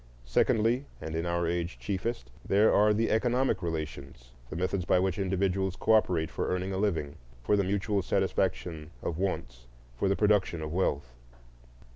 Secondly, 0.25 0.85
and 0.99 1.15
in 1.15 1.27
our 1.27 1.45
age 1.45 1.77
chiefest, 1.77 2.31
there 2.43 2.73
are 2.73 2.91
the 2.91 3.11
economic 3.11 3.61
relations,—the 3.61 4.55
methods 4.55 4.83
by 4.83 4.97
which 4.97 5.19
individuals 5.19 5.75
cooperate 5.75 6.31
for 6.31 6.47
earning 6.49 6.73
a 6.73 6.77
living, 6.79 7.17
for 7.43 7.55
the 7.55 7.63
mutual 7.63 8.01
satisfaction 8.01 8.89
of 9.03 9.19
wants, 9.19 9.67
for 9.95 10.09
the 10.09 10.15
production 10.15 10.63
of 10.63 10.73
wealth. 10.73 11.13